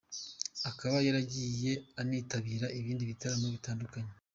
Akaba 0.69 0.97
yaragiye 1.07 1.71
anitabira 2.01 2.67
ibindi 2.79 3.09
bitaramo 3.11 3.47
bitandukanye. 3.55 4.11